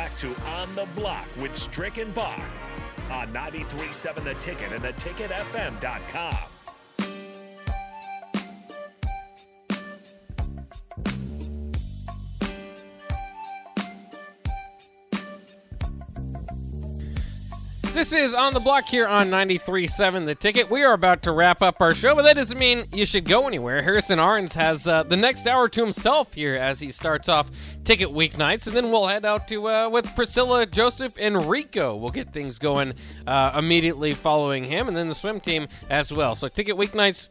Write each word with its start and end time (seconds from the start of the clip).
back 0.00 0.16
to 0.16 0.34
On 0.46 0.74
the 0.74 0.86
Block 0.96 1.26
with 1.38 1.54
Strick 1.58 1.98
and 1.98 2.14
Bach 2.14 2.40
on 3.10 3.30
93.7 3.34 4.24
The 4.24 4.32
Ticket 4.40 4.72
and 4.72 4.82
theticketfm.com. 4.82 6.49
This 17.92 18.12
is 18.12 18.34
On 18.34 18.54
the 18.54 18.60
Block 18.60 18.86
here 18.86 19.06
on 19.06 19.28
93.7 19.28 20.24
The 20.24 20.34
Ticket. 20.34 20.70
We 20.70 20.84
are 20.84 20.94
about 20.94 21.22
to 21.24 21.32
wrap 21.32 21.60
up 21.60 21.80
our 21.80 21.92
show, 21.92 22.14
but 22.14 22.22
that 22.22 22.36
doesn't 22.36 22.58
mean 22.58 22.84
you 22.92 23.04
should 23.04 23.24
go 23.24 23.46
anywhere. 23.46 23.82
Harrison 23.82 24.18
Arns 24.18 24.54
has 24.54 24.86
uh, 24.86 25.02
the 25.02 25.16
next 25.16 25.46
hour 25.46 25.68
to 25.68 25.84
himself 25.84 26.32
here 26.32 26.54
as 26.54 26.78
he 26.80 26.92
starts 26.92 27.28
off 27.28 27.50
Ticket 27.84 28.08
Weeknights, 28.08 28.66
and 28.68 28.76
then 28.76 28.90
we'll 28.90 29.06
head 29.06 29.24
out 29.24 29.48
to 29.48 29.68
uh, 29.68 29.88
with 29.90 30.14
Priscilla, 30.14 30.66
Joseph, 30.66 31.14
and 31.18 31.44
Rico. 31.50 31.96
We'll 31.96 32.12
get 32.12 32.32
things 32.32 32.58
going 32.58 32.94
uh, 33.26 33.54
immediately 33.58 34.14
following 34.14 34.64
him, 34.64 34.88
and 34.88 34.96
then 34.96 35.08
the 35.08 35.14
swim 35.14 35.40
team 35.40 35.66
as 35.90 36.12
well. 36.12 36.34
So 36.34 36.48
Ticket 36.48 36.76
Weeknights 36.76 37.28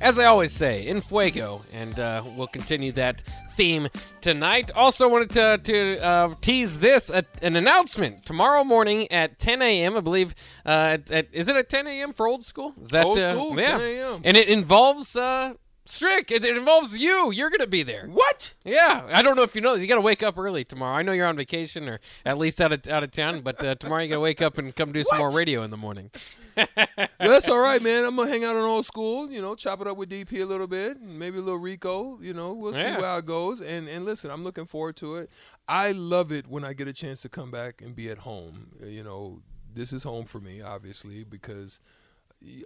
as 0.00 0.18
I 0.18 0.24
always 0.24 0.52
say, 0.52 0.86
in 0.86 1.00
fuego, 1.00 1.60
and 1.72 1.98
uh, 1.98 2.22
we'll 2.36 2.46
continue 2.46 2.92
that 2.92 3.22
theme 3.56 3.88
tonight. 4.20 4.70
Also, 4.74 5.08
wanted 5.08 5.30
to, 5.30 5.58
to 5.58 6.04
uh, 6.04 6.34
tease 6.40 6.78
this 6.78 7.10
uh, 7.10 7.22
an 7.42 7.56
announcement 7.56 8.24
tomorrow 8.24 8.64
morning 8.64 9.10
at 9.12 9.38
10 9.38 9.62
a.m. 9.62 9.96
I 9.96 10.00
believe. 10.00 10.34
Uh, 10.64 10.96
at, 10.98 11.10
at, 11.10 11.28
is 11.32 11.48
it 11.48 11.56
at 11.56 11.68
10 11.68 11.86
a.m. 11.86 12.12
for 12.12 12.26
old 12.26 12.44
school? 12.44 12.74
Is 12.80 12.90
that 12.90 13.04
Old 13.04 13.18
uh, 13.18 13.34
school, 13.34 13.58
yeah. 13.58 13.78
10 13.78 13.80
a.m.. 13.80 14.20
And 14.24 14.36
it 14.36 14.48
involves 14.48 15.16
uh, 15.16 15.54
Strick. 15.90 16.30
It, 16.30 16.44
it 16.44 16.56
involves 16.56 16.96
you. 16.96 17.30
You're 17.30 17.50
going 17.50 17.60
to 17.60 17.66
be 17.66 17.82
there. 17.82 18.06
What? 18.06 18.54
Yeah, 18.64 19.08
I 19.12 19.22
don't 19.22 19.36
know 19.36 19.42
if 19.42 19.54
you 19.54 19.60
know 19.60 19.72
this. 19.74 19.82
You 19.82 19.88
got 19.88 19.96
to 19.96 20.00
wake 20.00 20.22
up 20.22 20.38
early 20.38 20.64
tomorrow. 20.64 20.96
I 20.96 21.02
know 21.02 21.12
you're 21.12 21.26
on 21.26 21.36
vacation 21.36 21.88
or 21.88 22.00
at 22.24 22.38
least 22.38 22.60
out 22.60 22.72
of 22.72 22.86
out 22.88 23.02
of 23.02 23.10
town, 23.10 23.40
but 23.40 23.62
uh, 23.64 23.74
tomorrow 23.74 24.02
you 24.02 24.08
got 24.08 24.16
to 24.16 24.20
wake 24.20 24.40
up 24.42 24.58
and 24.58 24.74
come 24.74 24.92
do 24.92 25.02
some 25.02 25.18
more 25.18 25.30
radio 25.30 25.62
in 25.62 25.70
the 25.70 25.76
morning. 25.76 26.10
That's 27.18 27.48
all 27.48 27.60
right, 27.60 27.80
man. 27.82 28.04
I'm 28.04 28.16
gonna 28.16 28.28
hang 28.30 28.44
out 28.44 28.56
on 28.56 28.62
old 28.62 28.84
school. 28.84 29.30
You 29.30 29.40
know, 29.40 29.54
chop 29.54 29.80
it 29.80 29.86
up 29.86 29.96
with 29.96 30.10
DP 30.10 30.42
a 30.42 30.44
little 30.44 30.66
bit, 30.66 30.98
and 30.98 31.18
maybe 31.18 31.38
a 31.38 31.40
little 31.40 31.58
Rico. 31.58 32.18
You 32.20 32.34
know, 32.34 32.52
we'll 32.52 32.74
Yeah. 32.76 32.96
see 32.96 33.02
how 33.02 33.16
it 33.18 33.26
goes. 33.26 33.60
And 33.60 33.88
and 33.88 34.04
listen, 34.04 34.30
I'm 34.30 34.44
looking 34.44 34.66
forward 34.66 34.96
to 34.96 35.16
it. 35.16 35.30
I 35.68 35.92
love 35.92 36.32
it 36.32 36.46
when 36.48 36.64
I 36.64 36.72
get 36.72 36.88
a 36.88 36.92
chance 36.92 37.22
to 37.22 37.28
come 37.28 37.50
back 37.50 37.80
and 37.80 37.94
be 37.94 38.08
at 38.10 38.18
home. 38.18 38.72
You 38.84 39.04
know, 39.04 39.40
this 39.72 39.92
is 39.92 40.02
home 40.02 40.24
for 40.24 40.40
me, 40.40 40.60
obviously, 40.60 41.24
because 41.24 41.78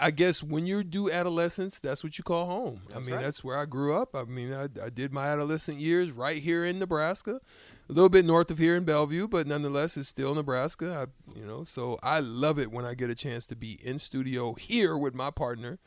I 0.00 0.10
guess 0.10 0.42
when 0.42 0.66
you 0.66 0.82
do 0.82 1.10
adolescence, 1.10 1.78
that's 1.80 2.02
what 2.02 2.16
you 2.16 2.24
call 2.24 2.46
home. 2.46 2.82
I 2.94 3.00
mean, 3.00 3.14
right. 3.14 3.22
that's 3.22 3.44
where 3.44 3.58
I 3.58 3.66
grew 3.66 3.94
up. 3.94 4.14
I 4.14 4.24
mean, 4.24 4.52
I, 4.52 4.68
I 4.82 4.88
did 4.88 5.12
my 5.12 5.26
adolescent 5.26 5.78
years 5.78 6.10
right 6.10 6.42
here 6.42 6.64
in 6.64 6.78
Nebraska, 6.78 7.40
a 7.88 7.92
little 7.92 8.08
bit 8.08 8.24
north 8.24 8.50
of 8.50 8.58
here 8.58 8.76
in 8.76 8.84
Bellevue, 8.84 9.28
but 9.28 9.46
nonetheless, 9.46 9.98
it's 9.98 10.08
still 10.08 10.34
Nebraska. 10.34 11.06
I, 11.06 11.38
you 11.38 11.44
know, 11.44 11.64
so 11.64 11.98
I 12.02 12.20
love 12.20 12.58
it 12.58 12.72
when 12.72 12.86
I 12.86 12.94
get 12.94 13.10
a 13.10 13.14
chance 13.14 13.46
to 13.48 13.56
be 13.56 13.78
in 13.84 13.98
studio 13.98 14.54
here 14.54 14.96
with 14.96 15.14
my 15.14 15.30
partner, 15.30 15.78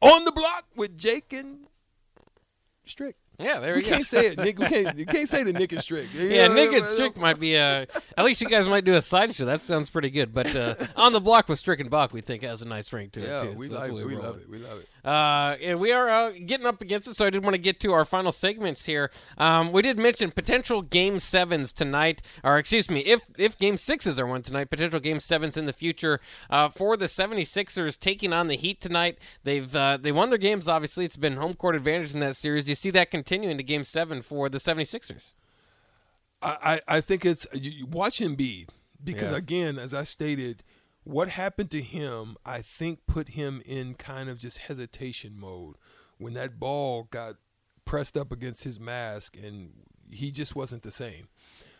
on 0.00 0.24
the 0.24 0.32
block 0.32 0.64
with 0.74 0.98
Jake 0.98 1.32
and 1.32 1.68
Strick. 2.84 3.16
Yeah, 3.42 3.58
there 3.60 3.74
We 3.74 3.80
we 3.82 3.84
go. 3.88 3.90
can't 3.96 4.06
say 4.06 4.26
it, 4.28 4.38
Nick. 4.38 4.58
We 4.58 4.66
can't. 4.66 4.98
You 4.98 5.06
can't 5.06 5.28
say 5.28 5.42
the 5.42 5.52
Nick 5.52 5.72
and 5.72 5.82
Strick. 5.82 6.06
Yeah, 6.14 6.48
Nick 6.48 6.72
and 6.72 6.86
Strick 6.86 7.16
might 7.16 7.38
be 7.40 7.56
uh 7.56 7.86
At 8.16 8.24
least 8.24 8.40
you 8.40 8.48
guys 8.48 8.66
might 8.66 8.84
do 8.84 8.94
a 8.94 9.02
sideshow. 9.02 9.44
That 9.44 9.60
sounds 9.62 9.90
pretty 9.90 10.10
good. 10.10 10.32
But 10.32 10.54
uh, 10.54 10.74
on 10.96 11.12
the 11.12 11.20
block 11.20 11.48
with 11.48 11.58
Strick 11.58 11.80
and 11.80 11.90
Bach, 11.90 12.12
we 12.12 12.20
think 12.20 12.42
has 12.42 12.62
a 12.62 12.66
nice 12.68 12.92
ring 12.92 13.10
to 13.10 13.20
Yeah, 13.20 13.42
it 13.42 13.52
too. 13.52 13.58
we 13.58 13.68
so 13.68 13.74
like. 13.74 13.92
what 13.92 14.06
We 14.06 14.16
love 14.16 14.38
it. 14.38 14.48
We 14.48 14.58
love 14.58 14.78
it. 14.80 14.88
Uh, 15.04 15.56
and 15.60 15.80
we 15.80 15.90
are 15.90 16.08
uh, 16.08 16.30
getting 16.46 16.64
up 16.64 16.80
against 16.80 17.08
it, 17.08 17.16
so 17.16 17.26
I 17.26 17.30
did 17.30 17.42
want 17.42 17.54
to 17.54 17.58
get 17.60 17.80
to 17.80 17.92
our 17.92 18.04
final 18.04 18.30
segments 18.30 18.86
here. 18.86 19.10
Um, 19.36 19.72
we 19.72 19.82
did 19.82 19.98
mention 19.98 20.30
potential 20.30 20.80
game 20.80 21.18
sevens 21.18 21.72
tonight, 21.72 22.22
or 22.44 22.56
excuse 22.56 22.88
me, 22.88 23.00
if 23.00 23.26
if 23.36 23.58
game 23.58 23.76
sixes 23.76 24.20
are 24.20 24.26
won 24.26 24.42
tonight, 24.42 24.70
potential 24.70 25.00
game 25.00 25.18
sevens 25.18 25.56
in 25.56 25.66
the 25.66 25.72
future 25.72 26.20
uh, 26.50 26.68
for 26.68 26.96
the 26.96 27.06
76ers 27.06 27.98
taking 27.98 28.32
on 28.32 28.46
the 28.46 28.54
Heat 28.56 28.80
tonight. 28.80 29.18
They've 29.42 29.74
uh, 29.74 29.98
they 30.00 30.12
won 30.12 30.28
their 30.30 30.38
games, 30.38 30.68
obviously. 30.68 31.04
It's 31.04 31.16
been 31.16 31.36
home 31.36 31.54
court 31.54 31.74
advantage 31.74 32.14
in 32.14 32.20
that 32.20 32.36
series. 32.36 32.64
Do 32.66 32.70
you 32.70 32.74
see 32.76 32.90
that 32.90 33.10
continuing 33.32 33.56
to 33.56 33.62
game 33.64 33.82
seven 33.82 34.20
for 34.20 34.50
the 34.50 34.58
76ers? 34.58 35.32
I, 36.42 36.80
I 36.88 36.96
I 36.96 37.00
think 37.00 37.24
it's 37.24 37.46
you, 37.54 37.70
you 37.70 37.86
watch 37.86 38.18
Embiid 38.18 38.68
because 39.02 39.30
Yeah. 39.30 39.38
again, 39.38 39.78
as 39.78 39.94
I 39.94 40.04
stated, 40.04 40.62
what 41.04 41.30
happened 41.30 41.70
to 41.70 41.80
him, 41.80 42.36
I 42.44 42.60
think, 42.60 43.06
put 43.06 43.30
him 43.30 43.62
in 43.64 43.94
kind 43.94 44.28
of 44.28 44.38
just 44.38 44.58
hesitation 44.58 45.38
mode 45.38 45.76
when 46.18 46.34
that 46.34 46.60
ball 46.60 47.08
got 47.10 47.36
pressed 47.84 48.16
up 48.18 48.32
against 48.32 48.64
his 48.64 48.78
mask, 48.78 49.36
and 49.36 49.72
he 50.10 50.30
just 50.30 50.54
wasn't 50.54 50.82
the 50.82 50.92
same. 50.92 51.28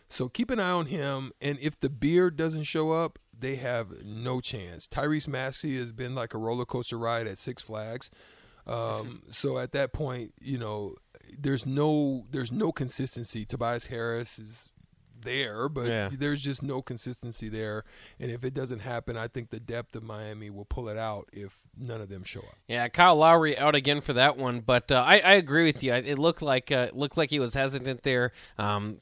So 0.09 0.29
keep 0.29 0.49
an 0.49 0.59
eye 0.59 0.71
on 0.71 0.87
him, 0.87 1.31
and 1.41 1.57
if 1.59 1.79
the 1.79 1.89
beard 1.89 2.35
doesn't 2.35 2.63
show 2.63 2.91
up, 2.91 3.19
they 3.37 3.55
have 3.57 4.03
no 4.03 4.41
chance. 4.41 4.87
Tyrese 4.87 5.27
Maxey 5.27 5.77
has 5.77 5.91
been 5.91 6.13
like 6.15 6.33
a 6.33 6.37
roller 6.37 6.65
coaster 6.65 6.97
ride 6.97 7.27
at 7.27 7.37
Six 7.37 7.61
Flags. 7.61 8.09
Um, 8.65 9.23
so 9.29 9.57
at 9.57 9.73
that 9.73 9.91
point, 9.91 10.33
you 10.39 10.57
know, 10.57 10.95
there's 11.39 11.65
no 11.65 12.25
there's 12.31 12.51
no 12.51 12.71
consistency. 12.71 13.45
Tobias 13.45 13.87
Harris 13.87 14.37
is 14.39 14.69
there, 15.21 15.69
but 15.69 15.87
Yeah. 15.87 16.09
there's 16.11 16.41
just 16.43 16.61
no 16.61 16.81
consistency 16.81 17.47
there. 17.47 17.85
And 18.19 18.29
if 18.29 18.43
it 18.43 18.53
doesn't 18.53 18.79
happen, 18.79 19.15
I 19.15 19.27
think 19.29 19.51
the 19.51 19.59
depth 19.59 19.95
of 19.95 20.03
Miami 20.03 20.49
will 20.49 20.65
pull 20.65 20.89
it 20.89 20.97
out 20.97 21.29
if 21.31 21.57
none 21.77 22.01
of 22.01 22.09
them 22.09 22.23
show 22.25 22.41
up. 22.41 22.57
Yeah, 22.67 22.89
Kyle 22.89 23.15
Lowry 23.15 23.57
out 23.57 23.73
again 23.73 24.01
for 24.01 24.11
that 24.13 24.35
one, 24.37 24.59
but 24.59 24.91
uh, 24.91 24.95
I, 24.95 25.19
I 25.19 25.33
agree 25.35 25.63
with 25.65 25.81
you. 25.81 25.93
It 25.93 26.19
looked 26.19 26.41
like 26.41 26.71
uh, 26.73 26.89
looked 26.93 27.15
like 27.15 27.29
he 27.29 27.39
was 27.39 27.53
hesitant 27.53 28.03
there. 28.03 28.33
Um, 28.57 28.97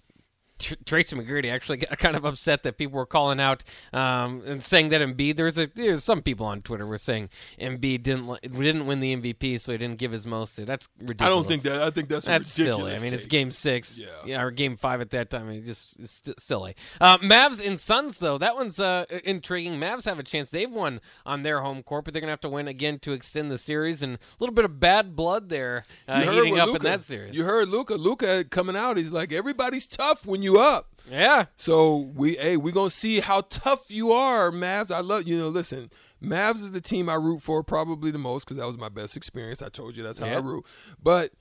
Tr- 0.62 0.76
Tracy 0.86 1.16
McGrady 1.16 1.52
actually 1.52 1.78
got 1.78 1.98
kind 2.00 2.16
of 2.16 2.26
upset 2.26 2.64
that 2.64 2.78
people 2.78 2.98
were 2.98 3.06
calling 3.06 3.40
out 3.40 3.64
um, 3.94 4.42
and 4.46 4.64
saying 4.64 4.90
that 4.90 5.02
Embiid. 5.02 5.36
There's 5.38 5.58
a 5.58 5.68
there's 5.68 6.04
some 6.04 6.22
people 6.22 6.46
on 6.46 6.62
Twitter 6.62 6.86
were 6.86 6.98
saying 6.98 7.30
Embiid 7.60 8.04
didn't 8.04 8.42
didn't 8.42 8.86
win 8.86 9.00
the 9.00 9.16
MVP, 9.16 9.60
so 9.60 9.72
he 9.72 9.78
didn't 9.78 9.98
give 9.98 10.12
his 10.12 10.26
most. 10.26 10.56
That's 10.66 10.88
ridiculous. 11.00 11.22
I 11.22 11.30
don't 11.30 11.48
think 11.48 11.64
that. 11.64 11.82
I 11.82 11.90
think 11.90 12.10
that's, 12.10 12.26
That's 12.26 12.58
ridiculous 12.58 12.82
silly. 12.92 12.96
I 12.96 13.00
mean, 13.04 13.14
it's 13.14 13.26
game 13.26 13.52
six, 13.52 14.02
Yeah. 14.26 14.42
or 14.42 14.52
game 14.52 14.76
five 14.78 15.02
at 15.02 15.10
that 15.12 15.30
time. 15.30 15.50
It's 15.50 15.68
just 15.68 16.00
it's 16.00 16.12
st- 16.12 16.40
silly. 16.40 16.76
Uh, 17.00 17.18
Mavs 17.20 17.66
and 17.66 17.80
Suns, 17.80 18.18
though, 18.18 18.38
that 18.38 18.56
one's 18.56 18.80
uh, 18.80 19.06
intriguing. 19.24 19.74
Mavs 19.74 20.06
have 20.06 20.20
a 20.20 20.24
chance. 20.24 20.50
They've 20.50 20.72
won 20.72 21.02
on 21.26 21.44
their 21.44 21.62
home 21.62 21.84
court, 21.84 22.06
but 22.06 22.14
they're 22.14 22.22
gonna 22.22 22.32
have 22.32 22.42
to 22.42 22.50
win 22.50 22.68
again 22.68 23.00
to 23.00 23.14
extend 23.14 23.52
the 23.52 23.58
series. 23.58 24.02
And 24.04 24.16
a 24.16 24.20
little 24.40 24.56
bit 24.56 24.66
of 24.66 24.80
bad 24.80 25.16
blood 25.16 25.50
there 25.50 25.86
uh, 26.08 26.22
heating 26.22 26.60
up 26.60 26.76
in 26.76 26.82
that 26.84 27.02
series. 27.02 27.36
You 27.36 27.44
heard 27.44 27.70
Luka. 27.70 27.96
Luka 27.96 28.44
coming 28.46 28.76
out. 28.76 28.98
He's 28.98 29.12
like, 29.12 29.32
everybody's 29.34 29.88
tough 29.88 30.26
when 30.26 30.42
you 30.44 30.51
up. 30.60 30.88
yeah, 31.10 31.46
So 31.56 31.98
we, 32.16 32.36
hey, 32.36 32.58
we're 32.58 32.74
gonna 32.74 32.90
see 32.90 33.20
how 33.20 33.42
tough 33.50 33.90
you 33.92 34.12
are, 34.12 34.52
Mavs. 34.52 34.92
I 34.94 35.00
love 35.02 35.28
you 35.28 35.38
know. 35.38 35.50
Listen, 35.50 35.90
Mavs 36.24 36.56
is 36.58 36.72
the 36.72 36.82
team 36.82 37.10
I 37.10 37.16
root 37.16 37.42
for 37.42 37.64
probably 37.64 38.12
the 38.12 38.18
most 38.20 38.46
because 38.46 38.58
that 38.58 38.68
was 38.68 38.78
my 38.78 38.90
best 38.90 39.18
experience. 39.18 39.62
I 39.62 39.70
told 39.70 39.98
you 39.98 40.04
that's 40.04 40.20
how 40.20 40.28
Yeah. 40.28 40.38
I 40.38 40.40
root. 40.40 40.66
But 41.02 41.32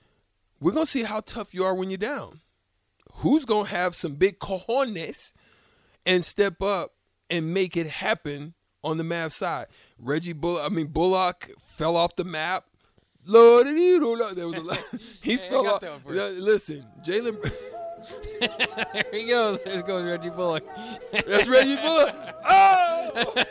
we're 0.59 0.71
gonna 0.73 0.85
see 0.85 1.03
how 1.03 1.21
tough 1.21 1.53
you 1.53 1.63
are 1.63 1.73
when 1.75 1.89
you're 1.89 1.97
down. 1.97 2.41
Who's 3.15 3.45
gonna 3.45 3.69
have 3.69 3.95
some 3.95 4.15
big 4.15 4.39
cojones 4.39 5.33
and 6.05 6.25
step 6.25 6.61
up 6.61 6.93
and 7.29 7.53
make 7.53 7.77
it 7.77 7.87
happen 7.87 8.53
on 8.83 8.97
the 8.97 9.03
Mavs 9.03 9.33
side? 9.33 9.67
Reggie 9.99 10.33
Bullock. 10.33 10.63
I 10.65 10.69
mean 10.69 10.87
Bullock 10.87 11.51
fell 11.61 11.95
off 11.95 12.15
the 12.15 12.23
map. 12.23 12.65
Lord, 13.25 13.67
there 13.67 14.47
was 14.47 14.57
a 14.57 14.61
lot. 14.61 14.79
He 15.21 15.37
fell 15.37 15.67
off. 15.83 15.83
Listen, 16.05 16.83
Jalen. 17.05 17.51
There 18.39 19.03
he 19.11 19.25
goes. 19.25 19.63
There 19.63 19.81
goes 19.81 20.05
Reggie 20.09 20.29
Bullock. 20.29 20.63
That's 21.11 21.47
Reggie 21.47 21.75
Bullock. 21.77 22.15
Oh! 22.43 23.43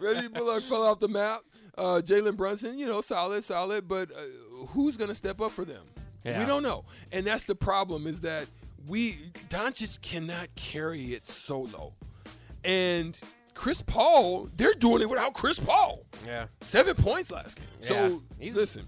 Reggie 0.00 0.28
Bullock 0.28 0.62
fell 0.64 0.84
off 0.86 0.98
the 1.00 1.08
map. 1.08 1.40
Uh, 1.76 2.00
Jalen 2.04 2.36
Brunson, 2.36 2.78
you 2.78 2.86
know, 2.86 3.00
solid, 3.00 3.44
solid, 3.44 3.86
but 3.88 4.10
uh, 4.10 4.66
who's 4.68 4.96
going 4.96 5.08
to 5.08 5.14
step 5.14 5.40
up 5.40 5.50
for 5.52 5.64
them? 5.64 5.82
Yeah. 6.24 6.40
We 6.40 6.46
don't 6.46 6.62
know, 6.62 6.84
and 7.12 7.26
that's 7.26 7.44
the 7.44 7.54
problem. 7.54 8.06
Is 8.06 8.20
that 8.22 8.46
we 8.88 9.18
Doncic 9.48 10.00
cannot 10.02 10.48
carry 10.56 11.12
it 11.14 11.26
solo, 11.26 11.92
and 12.64 13.18
Chris 13.54 13.82
Paul, 13.82 14.48
they're 14.56 14.74
doing 14.74 15.02
it 15.02 15.08
without 15.10 15.34
Chris 15.34 15.58
Paul. 15.58 16.04
yeah. 16.26 16.46
Seven 16.62 16.94
points 16.96 17.30
last 17.30 17.56
game. 17.56 17.66
Yeah. 17.82 17.88
So 17.88 18.22
He's- 18.38 18.56
listen, 18.56 18.86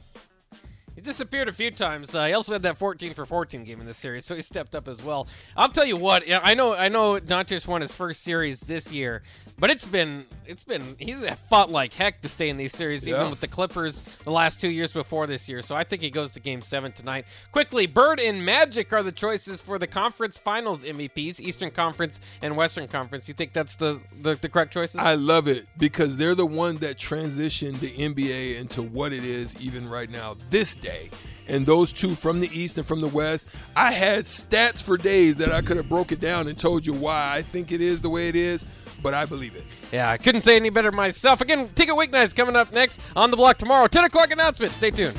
He 1.00 1.04
disappeared 1.04 1.48
a 1.48 1.52
few 1.52 1.70
times. 1.70 2.14
Uh, 2.14 2.26
he 2.26 2.34
also 2.34 2.52
had 2.52 2.60
that 2.60 2.76
14 2.76 3.14
for 3.14 3.24
14 3.24 3.64
game 3.64 3.80
in 3.80 3.86
this 3.86 3.96
series, 3.96 4.26
so 4.26 4.36
he 4.36 4.42
stepped 4.42 4.74
up 4.74 4.86
as 4.86 5.02
well. 5.02 5.26
I'll 5.56 5.70
tell 5.70 5.86
you 5.86 5.96
what. 5.96 6.24
I 6.30 6.52
know. 6.52 6.74
I 6.74 6.88
know. 6.88 7.18
Doncic 7.18 7.66
won 7.66 7.80
his 7.80 7.90
first 7.90 8.20
series 8.22 8.60
this 8.60 8.92
year, 8.92 9.22
but 9.58 9.70
it's 9.70 9.86
been 9.86 10.26
it's 10.50 10.64
been 10.64 10.96
he's 10.98 11.24
fought 11.48 11.70
like 11.70 11.94
heck 11.94 12.20
to 12.22 12.28
stay 12.28 12.48
in 12.48 12.56
these 12.56 12.72
series, 12.72 13.08
even 13.08 13.30
with 13.30 13.40
the 13.40 13.46
Clippers 13.46 14.02
the 14.24 14.32
last 14.32 14.60
two 14.60 14.68
years 14.68 14.90
before 14.90 15.26
this 15.26 15.48
year. 15.48 15.62
So 15.62 15.76
I 15.76 15.84
think 15.84 16.02
he 16.02 16.10
goes 16.10 16.32
to 16.32 16.40
Game 16.40 16.60
Seven 16.60 16.90
tonight. 16.90 17.24
Quickly, 17.52 17.86
Bird 17.86 18.18
and 18.18 18.44
Magic 18.44 18.92
are 18.92 19.02
the 19.02 19.12
choices 19.12 19.60
for 19.60 19.78
the 19.78 19.86
conference 19.86 20.38
finals 20.38 20.84
MVPs, 20.84 21.40
Eastern 21.40 21.70
Conference 21.70 22.20
and 22.42 22.56
Western 22.56 22.88
Conference. 22.88 23.28
You 23.28 23.34
think 23.34 23.52
that's 23.52 23.76
the 23.76 24.00
the, 24.20 24.34
the 24.34 24.48
correct 24.48 24.72
choices? 24.72 24.96
I 24.96 25.14
love 25.14 25.46
it 25.46 25.66
because 25.78 26.16
they're 26.16 26.34
the 26.34 26.46
one 26.46 26.76
that 26.78 26.98
transitioned 26.98 27.78
the 27.78 27.90
NBA 27.90 28.58
into 28.58 28.82
what 28.82 29.12
it 29.12 29.24
is 29.24 29.54
even 29.60 29.88
right 29.88 30.10
now 30.10 30.36
this 30.50 30.74
day. 30.74 31.10
And 31.50 31.66
those 31.66 31.92
two 31.92 32.14
from 32.14 32.40
the 32.40 32.48
East 32.56 32.78
and 32.78 32.86
from 32.86 33.00
the 33.00 33.08
West. 33.08 33.48
I 33.74 33.92
had 33.92 34.24
stats 34.24 34.82
for 34.82 34.96
days 34.96 35.36
that 35.38 35.52
I 35.52 35.60
could 35.60 35.76
have 35.76 35.88
broke 35.88 36.12
it 36.12 36.20
down 36.20 36.48
and 36.48 36.56
told 36.56 36.86
you 36.86 36.94
why 36.94 37.34
I 37.34 37.42
think 37.42 37.72
it 37.72 37.80
is 37.80 38.00
the 38.00 38.08
way 38.08 38.28
it 38.28 38.36
is, 38.36 38.64
but 39.02 39.14
I 39.14 39.26
believe 39.26 39.56
it. 39.56 39.64
Yeah, 39.92 40.08
I 40.08 40.16
couldn't 40.16 40.42
say 40.42 40.56
any 40.56 40.70
better 40.70 40.92
myself. 40.92 41.40
Again, 41.40 41.68
Ticket 41.74 41.94
Weeknights 41.94 42.34
coming 42.34 42.56
up 42.56 42.72
next 42.72 43.00
on 43.16 43.30
the 43.30 43.36
block 43.36 43.58
tomorrow. 43.58 43.88
10 43.88 44.04
o'clock 44.04 44.30
announcement. 44.30 44.72
Stay 44.72 44.90
tuned. 44.90 45.16